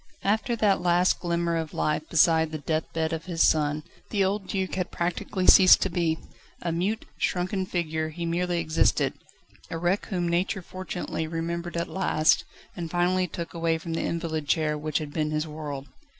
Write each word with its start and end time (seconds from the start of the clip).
After 0.23 0.55
that 0.55 0.81
last 0.81 1.19
glimmer 1.19 1.55
of 1.55 1.75
life 1.75 2.09
beside 2.09 2.51
the 2.51 2.57
deathbed 2.57 3.13
of 3.13 3.25
his 3.25 3.47
son, 3.47 3.83
the 4.09 4.25
old 4.25 4.47
Duc 4.47 4.73
had 4.73 4.89
practically 4.89 5.45
ceased 5.45 5.79
to 5.83 5.91
be. 5.91 6.17
A 6.63 6.71
mute, 6.71 7.05
shrunken 7.19 7.67
figure, 7.67 8.09
he 8.09 8.25
merely 8.25 8.57
existed; 8.59 9.13
his 9.13 9.13
mind 9.13 9.29
vanished, 9.29 9.45
his 9.45 9.51
memory 9.51 9.69
gone, 9.69 9.77
a 9.77 9.77
wreck 9.77 10.05
whom 10.23 10.27
Nature 10.27 10.61
fortunately 10.63 11.27
remembered 11.27 11.77
at 11.77 11.87
last, 11.87 12.45
and 12.75 12.89
finally 12.89 13.27
took 13.27 13.53
away 13.53 13.77
from 13.77 13.93
the 13.93 14.01
invalid 14.01 14.47
chair 14.47 14.75
which 14.75 14.97
had 14.97 15.13
been 15.13 15.29
his 15.29 15.45
world. 15.47 15.85